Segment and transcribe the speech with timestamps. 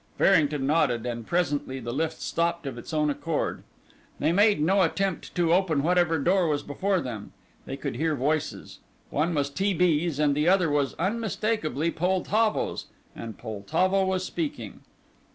[0.17, 3.61] Farrington nodded, and presently the lift stopped of its own accord.
[4.17, 7.33] They made no attempt to open whatever door was before them.
[7.67, 8.79] They could hear voices:
[9.11, 9.75] one was T.
[9.75, 14.79] B.'s, and the other was unmistakably Poltavo's, and Poltavo was speaking.